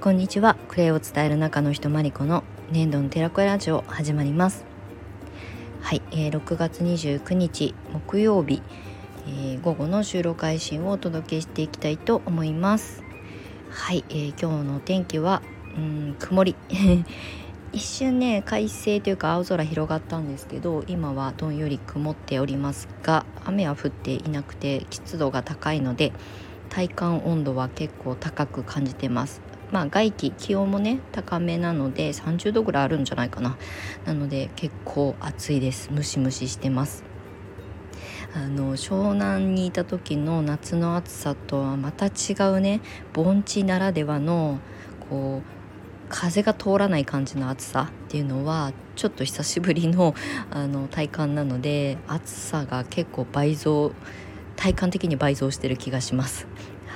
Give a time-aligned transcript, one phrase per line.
[0.00, 0.56] こんにちは。
[0.68, 4.64] クレイを伝える中の人マリコの年度の寺子屋ラジオ始まります。
[5.80, 8.62] はい、えー、6月29日木曜日、
[9.26, 13.02] えー、午後の収録配信をお届けしていきたいと思います。
[13.70, 15.42] はい、えー、今日の天気は
[15.76, 16.54] うん曇り。
[17.72, 26.12] 一瞬ね快晴というか青空広がったんですけど今はどんより曇っておりますが雨は降っていなくて湿度が高いので
[26.68, 29.47] 体感温度は結構高く感じてます。
[29.70, 33.56] まあ外気気温もね高めなので30度ぐらいあるんじゃないかな。
[34.04, 35.90] なので結構暑いです。
[35.92, 37.04] ムシムシしてます。
[38.34, 42.80] あの湘南にいた時の夏の暑さとはまた違うね
[43.12, 44.58] 盆地ならではの
[45.08, 45.58] こう
[46.08, 50.14] 風が通らない感じの暑さっていうのはちょっと久しぶりの
[50.50, 53.92] あの体感なので暑さが結構倍増
[54.56, 56.46] 体感的に倍増してる気がします。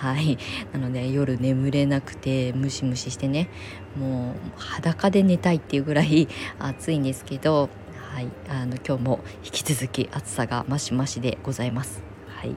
[0.02, 0.36] はい。
[0.72, 3.48] なので夜眠れなくてムシムシしてね
[3.96, 6.26] もう裸で寝たいっていうぐらい
[6.58, 7.70] 暑いんですけど
[8.10, 8.26] はい。
[8.48, 12.02] あの今日も引き続き暑さがマシマシでございます。
[12.26, 12.56] はい。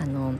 [0.00, 0.34] あの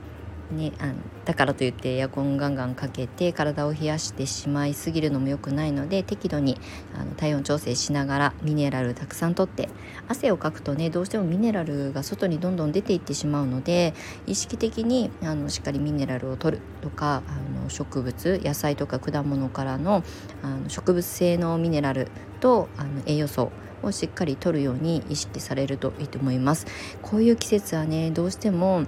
[0.51, 0.95] ね、あの
[1.25, 6.59] だからといってエアコンガンガンかけて体を冷やしてしまいすぎるのも良くないので適度に
[6.95, 9.69] あの体温調整しながらミネラルたくさんとって
[10.07, 13.95] 汗をかくとねどうしてもミネラルが外にどんどん出ていってしまうので
[14.27, 20.05] 意識的にあのしっかりミネラルを取るとかあの植物野菜とか果物からの
[20.43, 22.09] あの植物性のミネラル
[22.39, 23.51] とあの栄養素
[23.83, 26.67] をしっかり取るように意識されるといいと思います。
[27.03, 28.85] こういう季節はねどうしても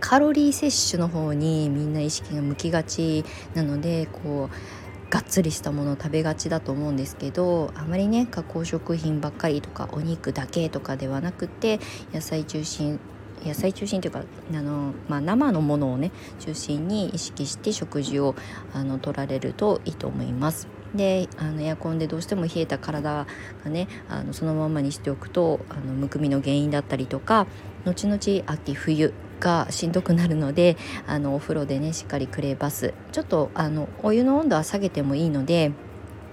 [0.00, 11.80] カロリー摂取の方にみんな意識が向きがちなのでこうがっつりしたものを食べがちだと思うんですけどあまりね加工食品ばっかりとかお肉だけとかではなくて
[12.12, 13.00] 野菜中心
[13.44, 18.34] 野菜中心というかあの、まあ、生のものをね中心に意識して食事を
[18.74, 20.68] あの取られるといいと思います。
[20.94, 23.26] であのエアコンでどうしても冷えた体
[23.62, 27.46] がねあのそのままにしておくとあのむくみの原因だったりとか
[27.84, 30.76] 後々秋冬がしんどくなるので
[31.06, 35.72] あのお風呂でねしっかりクレーバスちょっとあのお湯の温度は下げてもいいので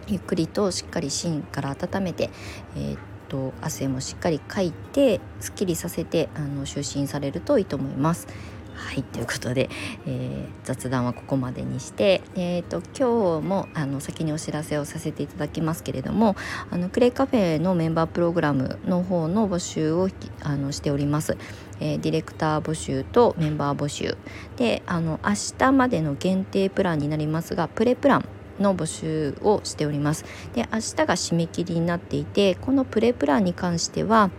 [0.07, 2.29] ゆっくりとしっかり芯から温めて、
[2.75, 2.97] えー、っ
[3.29, 8.27] と汗もしっかりかいてすっきりさせてあの就寝されるといいと思います。
[8.75, 9.69] はいということで、
[10.05, 16.35] えー、雑談はここまでにして、えーと、今日もあの先にお知らせをさせていただきますけれども
[16.69, 20.09] あのクレイカフェのメンバープログラムの方の募集を
[20.41, 21.37] あのしております。
[21.79, 24.17] えー、ディレクター募集とメンバー募集。
[24.57, 28.27] であの明日までの限定プランになりますがプレプラン
[28.59, 30.25] の募集をしております。
[30.53, 34.29] で明日が締め切りになっていてこのプレプランに関しては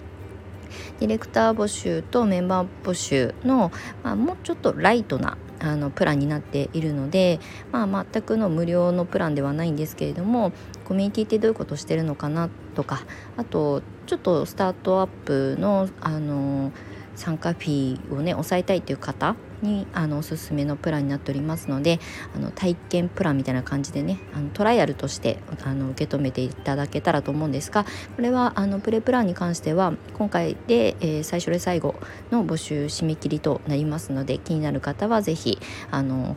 [0.99, 3.71] ディレクター募集とメンバー募集の、
[4.03, 7.41] まあ、もうちょっとライトなあのプランになっているので、
[7.73, 10.53] まあ、全くの無料のプランではないんですけれども
[10.85, 13.01] コミュニティってどういうことをしてるのかなとか
[13.37, 16.73] あとちょっとスタートアップのあの
[17.17, 21.99] 参加フィーをね抑えたいという方にあのおすすめのプランになっておりますので
[22.35, 31.95] あの体験プランみたいな感じでねあのトライアルとしてあの受け止めていただけたらと思うんですがこれはあのプレプランに関しては今回で、えー、最初で最後
[32.31, 35.59] の募集締め切りとなりますので気になる方は是非
[35.91, 36.37] あの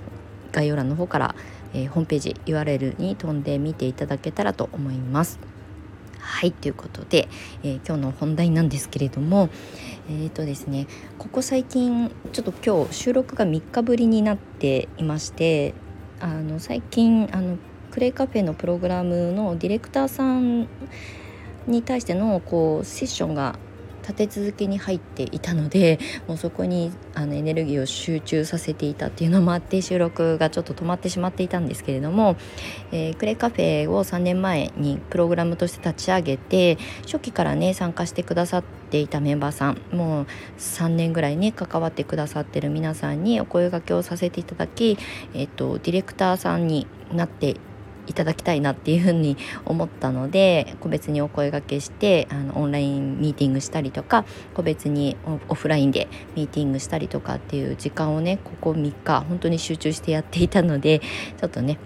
[0.52, 1.36] 概要欄の方から、
[1.74, 5.59] えー、ホームページ URL に飛んでみていただけたらと思います。
[6.20, 7.28] はいということで、
[7.64, 9.50] えー、今日の本題なんですけれども
[10.10, 10.88] えーとですね
[11.18, 15.74] ここ最近ちょっと今日収録が3日ぶりになっていまして
[16.20, 17.58] あの最近あの
[17.92, 20.68] クレイカフェのプログラムのディレクターさん
[21.68, 23.58] に対してのこうセッションが
[24.10, 32.36] 立て続けに入っていたのでもうそこにあのエネルギーを集中させていたっていうのもあって収録がちょっと止まってしまっていたんですけれども、
[32.92, 44.98] えー、クレカフェを3年前にプログラムとして立ち上げて初期からね参加してくださっていたメンバーさんもう3年ぐらいね関わってくださってる皆さんにお声がけをさせていただき、
[45.34, 47.58] えーと、ディレクターさんになって
[48.10, 54.26] いただきたいなっていうふうに思ったので個別にお声がけしてあのオンラインミーティングしたりとか
[54.56, 55.16] 個別に
[55.48, 61.78] オフラインでミーティングしたりとかっていう時間をねここ3日本当に集中してやっていたのでちょっとね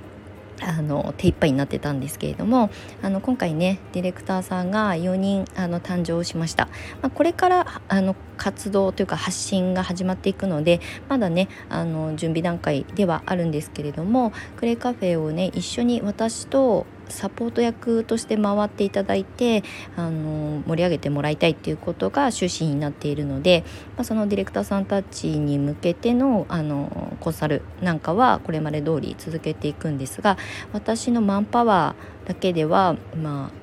[0.64, 2.70] あの手一杯になってたんですけれども
[3.02, 6.68] あの今回ねディレクターさんが4人あの誕生しました、
[7.02, 19.64] まあ、これからあの活動というか発信が始まっていくのでまだねあの準備段階ではあるんですけれどもクレイカフェをね一緒に私とサポート役として回っていただいて
[19.96, 23.64] あの盛り上げてもらいたいっていうことが趣旨になっているので、
[23.96, 30.38] まあ、そのディレクターさんたちに向けてのあのコンサルなんかはこれまで通り続けていくんですが
[30.72, 33.63] 私のマンパワーだけではまあ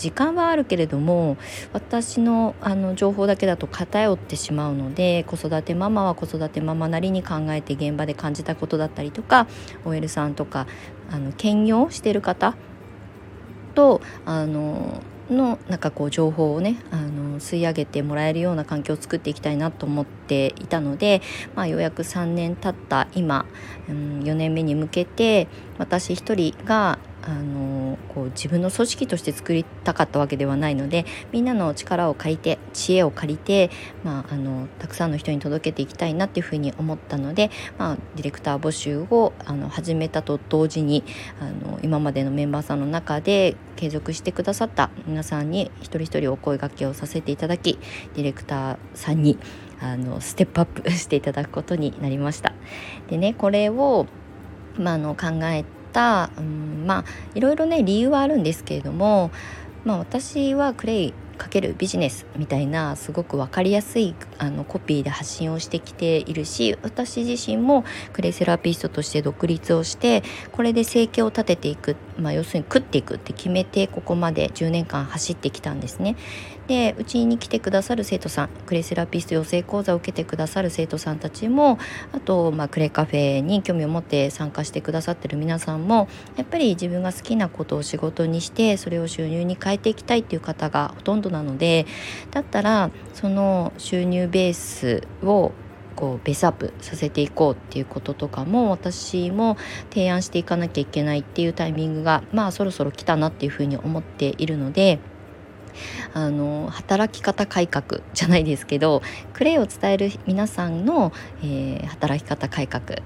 [0.00, 1.36] 時間はあるけれども
[1.74, 9.46] 私のあの情報だけだと偏ってしまうので子育てママは子育てママなりに考えて現場で感じたことだったりとか
[9.84, 10.66] OL さんとか
[11.10, 12.56] あの兼業してる方
[13.74, 21.20] とあののなんかこう情報をねあの吸い上げてもらえるような環境を作っていきたいなと思っていたので、
[21.54, 23.44] まあ、ようやく3年経った今、
[23.88, 25.46] うん、4年目に向けて
[25.78, 33.70] 私一人があのこう自分の組織として作りたかったわけではないのでみんなの力を借りて知恵を借りて、
[34.04, 41.04] まあ、あのたくさんの人に届けていきたいなっていうふうに思ったので、まあ、ディレクター募集をあの始めたと同時に
[41.40, 47.78] あの今までのメンバーさんの中で継続してくださった皆さんに一人一人お声がけをさせていただき
[48.14, 49.38] ディレクターさんに
[49.80, 52.52] あのステップアップ していただくことになりました。
[53.08, 54.06] でねこれを
[54.78, 55.79] まあ、の考えた、
[56.36, 57.04] うん、まあ
[57.34, 59.30] いろいろね理由はあるんですけれども、
[59.84, 70.22] まあ、私はクレイかけるビジネスみたいなすごく分かりやすいあのコピーで発信をしてきているし私自身もクレイセラピストとして独立をして
[70.52, 76.16] これで生計を立てていく、まあ、要するに食っていくって決めてここまで10年間走ってきたんですね。
[76.70, 81.80] でうちに来てくださる生徒さんクレイセラピスト養成講座を受けてくださる生徒さんたちも
[82.12, 86.06] あと、まあ、クレカフェに興味を持って参加してくださってる皆さんも
[86.36, 91.86] やっぱり自分が好きなことを仕事にしてそれを収入に変えていきたいっていう方がほとんどなので
[92.30, 95.50] だったらその収入ベースを
[95.96, 99.56] こうベースアップさせていこうっていうこととかも私も
[99.88, 105.00] 提案していかなきゃいけないっていうタイミングがまあそろそろ来たなっていうふうに思っているので。
[106.14, 111.12] あの働き方改革じゃないですけどクレイを伝える皆さんの、
[111.42, 112.98] えー、働き方改革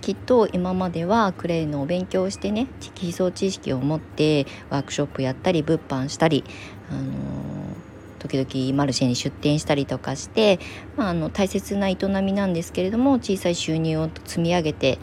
[0.00, 6.42] きっと今まではクレイのお勉強をしてね基礎知識を持ってワークショップやったり物販したり、
[6.90, 7.02] あの
[8.18, 10.58] 時々マルシェに出店したりとかして、
[10.96, 14.98] まあ、あの大切な営みなんですけれども小さい収入を積み上げて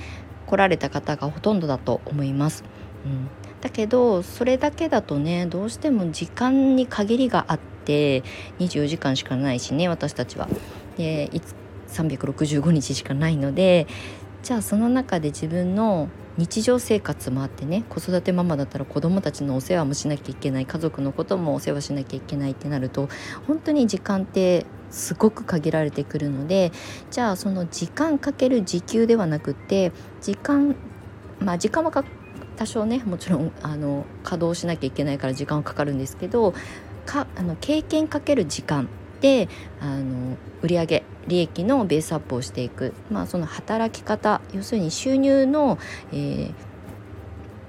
[0.46, 2.64] 来られた方がほとんどだと思います。
[3.06, 8.24] うんだけどそれだけだとねどうしても時間に限りがあって
[8.60, 10.48] 24時間しかないしね私たちは。
[10.98, 11.30] で
[11.88, 13.88] 365日しかないので
[14.44, 16.08] じゃあその中で自分の
[16.38, 23.10] 日常生活もあってね子育てママだったら子どもたちのお世話もしなきゃいけない家族のこともお世話しなきゃいけないってなると
[23.48, 26.72] 本当に時間ってすごく限られてくるので
[27.12, 29.92] じゃあその時間かける時給ではなくって
[30.22, 30.76] 時間
[31.40, 32.06] まあ時間はか
[32.60, 36.54] 多少ねもちろんあの稼働しなきゃいけないから時間はかかるんですけど
[37.06, 38.90] かあの経験かける時間
[39.22, 39.48] で
[39.80, 45.78] あの売上利益のベースアップをしていく、まあ、その働き方要するに収入の、
[46.12, 46.54] えー、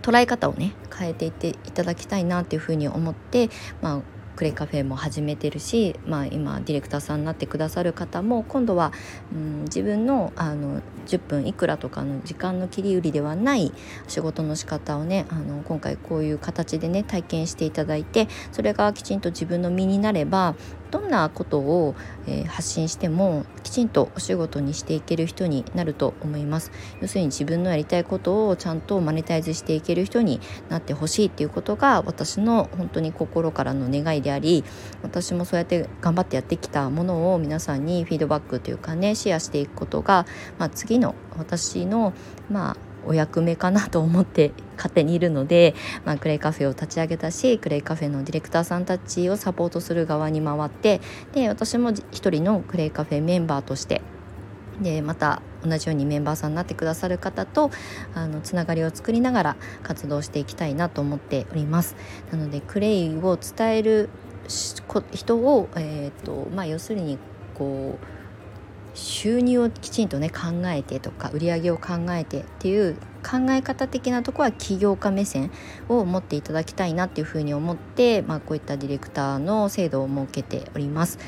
[0.02, 3.48] 捉え方をね変えていっていただきたいなっていうふうに思って、
[3.80, 4.00] まあ、
[4.34, 8.92] クレカフェも始めてるし、まあ、今ディレクターさんになってくださる方も今度は、
[9.32, 13.72] うん、自分のあの10分いくらとかの時間の切り売りではない
[14.08, 20.54] 仕事の仕方をねあの今回こういう形でね体験していただいてそれがきちんと自分の身になれば
[20.90, 21.94] どんなことを、
[22.26, 26.72] えー、発信してもきちんとお仕事にしていける人になると思います。
[27.00, 34.64] 要するに自分のやりたいことをちゃんとマネタイズしていける人になってほしいっていうことが私の本当に心からの願いであり
[35.02, 40.26] 私もそうやって頑張ってやってきたものを皆さんにフィードバックというかねシェアしていくことが、
[40.58, 42.12] まあ、次の私の
[42.50, 51.00] まあお役目かなと思って勝手にいるので、まあ、クレイカフェを立ち上げたしクレイカフェのディレクターさんたちをサポートする側に回って
[51.32, 54.02] で私も一人のクレイカフェメンバーとして
[54.80, 57.70] でまた同じようにメンバーさんになってくださる方と
[58.14, 61.96] あのつながりを作りながら活動していきたいなと思っております。
[62.32, 64.08] なのでクレイを伝える
[65.12, 67.18] 人を、えーとまあ、要するに
[67.54, 68.19] こう
[68.94, 75.50] 収入をきちんとね考えてとか売り上げを考えてっていう考え方的なとこは起業家目線
[75.88, 81.18] を持っていただきたいなっていうふうに思って、まあ、こういったディレクターの制度を設けております。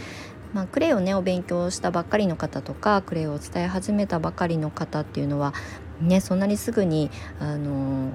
[0.52, 5.54] まあ、クレイをねお勉強したばっかりの方とかクレイを伝え始めたばかりの方っていうのは
[6.00, 8.12] ねそんなにすぐにあの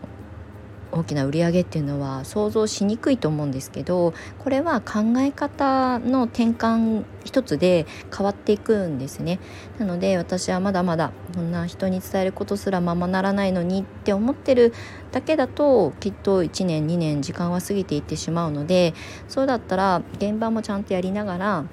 [0.92, 9.40] 大きな売り上げっていうのは想像しにくいと思うんですけどこれは考え方の転換一つで変わっていくんですね。
[9.80, 14.74] なので私はまだまだこんな人に伝えることすらままならないのにって思ってる
[15.12, 18.94] だけだときっと1年2年時間は過ぎていってしまうので
[19.28, 21.66] そうだったら現場もちゃんとやりながら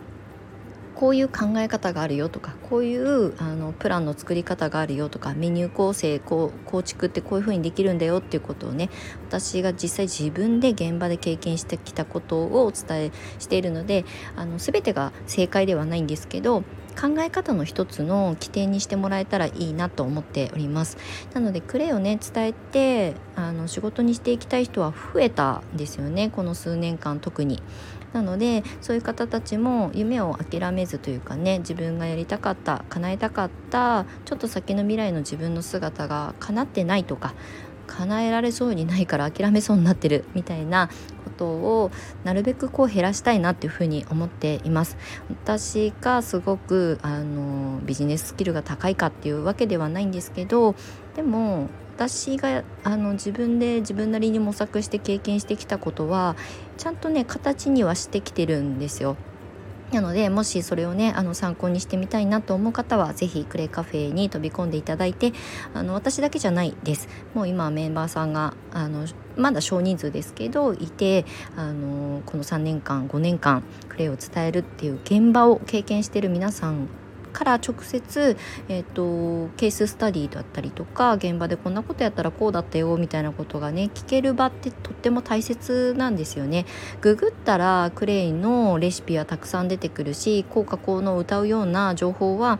[0.95, 8.91] こういう考え方があるよとかこういうあのプランの作り方があるよとかメニュー構成こう構築ってこういうふうにできるんだよっていうことをね
[9.29, 14.05] 私が実際自分で現場で経験してきたことをお伝えしているので
[14.37, 16.63] あの全てが正解ではないんですけど
[16.95, 20.97] 考え方の一つの起点にしてもらえたらいいなと思っております。
[21.33, 27.61] なのでクレイをね伝えてあの仕事にしていきたい人は増えたんですよねこの数年間特に。
[28.15, 37.35] なのでそういう方たちも夢を諦めずというかね自分がやりたかった叶えたかったちょっと先の未来の自分の姿が叶ってないとか
[37.87, 40.89] 叶えられそうにないから諦めそうになってるみたいな
[41.25, 41.91] ことを
[42.23, 44.97] なるべくこう減らしたいなっていうふうに思っています。
[45.29, 50.75] 私がすごくあのビジネススキルが高いかっていうわけではないんですけど
[51.15, 56.37] でも私があの自分で自分なりに模索して経験してきたことは
[56.77, 59.17] ちゃんとね形にはしてきてるんですよ。
[59.93, 65.33] なのでもしそれをねあの参考にしてみたいなと思う方は是非クレイカフェに飛び込んでいただいて
[65.73, 69.07] あの私だけじゃないですもう今メンバーさんがあの
[69.37, 71.25] まだ少人数ですけどいて
[71.57, 76.89] あのこの3年間5年間クレイを伝えるっていう現場を経験してる皆さん
[77.35, 78.39] から直接、
[78.69, 86.65] えーと、ケーススタディだったりとか現場でこんなことやったらこうだったよみたいなことがね聞ける場ってとっても大切なんですよね。
[87.03, 92.59] ググったらクレイのレシピはたくさん出てくるし効果効能を歌うような情報は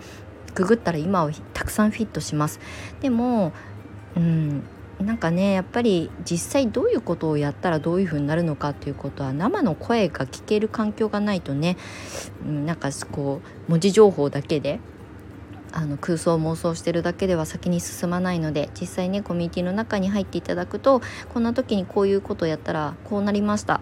[0.55, 2.61] ググったら今はたくさんフィットします。
[3.01, 3.53] でも
[4.17, 4.63] うん
[5.01, 11.77] なんかねやっぱり実際どういうことをやったらどういう風になるのかっていうことは生の声が聞ける環境がないとね、
[12.47, 14.81] うん、なんかこう文字情報だけで
[15.73, 23.81] あの空想妄想してるだけでは先に進まないので実際ねコミュニティの中に入っていただくとこんな時にこういうことをやったらこうなりました。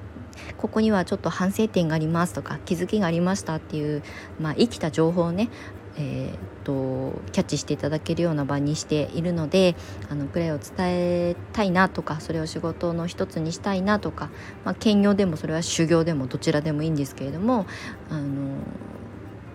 [0.57, 4.03] ここにはちょっと反省点がありますとか気づきがありましたっていう、
[4.41, 5.51] まあ、生きた情報をね
[5.97, 9.75] えーと、キャッチしていただけるような場にしているので
[10.09, 14.31] あのクレイを伝えたいなとかそれを仕事の一つにしたいなとか、
[14.65, 17.67] まあ、兼業でもそれは修行でもどちらでもいいんですけれども
[18.11, 18.57] あの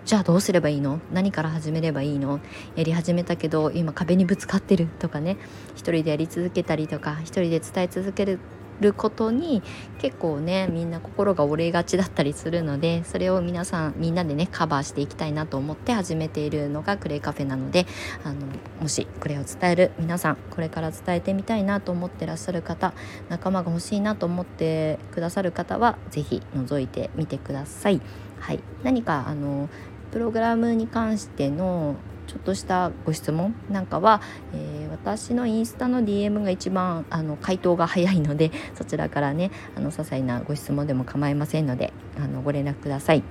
[0.04, 1.00] じゃあどうすればいいの？
[1.12, 2.40] 何から始めればいいの？
[2.76, 5.36] やり始めたけど今壁にぶつかってるとかね
[5.74, 8.38] 一人でやり続けたりとか一人で伝え続ける
[8.80, 9.62] ることに
[9.98, 17.86] 結構ねみんな心が折れがちだったりするのでそれを皆さんみんなでねカバーしていきたいなと思って始めているのがクレイカフェなので
[18.24, 18.46] あの
[18.80, 22.92] もしクレイを伝える皆さんこれから伝えてみたいなと思ってらっしゃる方
[23.28, 28.00] 仲間が欲しいなと思ってくださる方は是非覗いてみてください。
[28.40, 29.68] はい、何かあの
[30.12, 31.96] プログラムに関しての
[32.28, 34.20] ちょっとしたご質問なんかは、
[34.54, 41.92] えー、私のインスタの DM が一番あの回答が早いので そちらからねあの些細なご質問でも構いませんので
[42.22, 43.24] あのご連絡ください。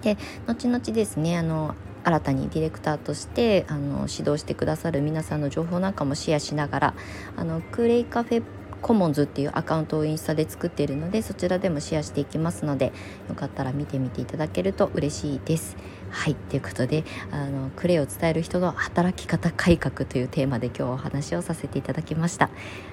[0.00, 6.94] で後々ですねあの新たにディレクターとしてあの指導してくださる皆さんの情報なんかもシェアしながら
[7.36, 8.42] あのクレイカフェ
[8.82, 12.92] コモンズっていうアカウントをインスタで作っているのでそちらでもシェアしていきますので
[13.28, 15.76] よかったら見てみていただけると嬉しいです。
[16.10, 16.34] はい。
[16.34, 22.50] ということであのクレイを伝える人の働き方改革というテーマで今日お話をさせていただきました。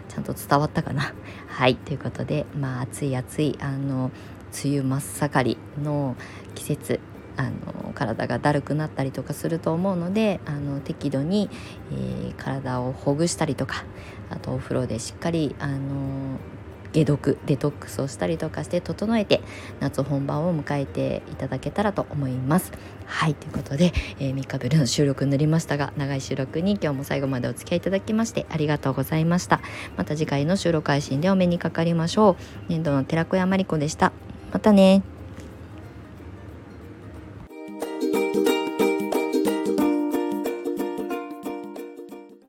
[0.08, 1.14] ちゃんと伝わったかな？
[1.48, 1.76] はい。
[1.76, 4.12] ということでまあ暑い暑いあの
[4.64, 6.16] 梅雨真っ盛りの
[6.56, 7.00] 季節
[7.36, 11.50] あの体がだるくなったりとかすると思うのであの適度に、
[11.92, 13.86] えー、体をほぐしたりとか
[14.30, 16.38] あとお風呂でしっかりあの
[16.94, 19.42] 解毒デトックスをしたりとかして整えて
[19.80, 22.72] 夏本番を迎えていただけたらと思います。
[23.06, 29.62] はいということで、えー、3日ぶりの収録になりましたが長い収録に今日も最後までお付き合いいただきましてありがとうございました。
[29.98, 32.36] また次回の収録配信でお目にかかりましょう。
[32.70, 34.12] 年度の寺子屋まりこでした。
[34.52, 35.19] またね。